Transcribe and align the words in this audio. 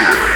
Sure. 0.00 0.29